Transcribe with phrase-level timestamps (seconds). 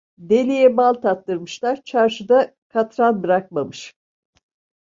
[0.19, 3.95] Deliye bal tattırmışlar, çarşıda katran bırakmamış.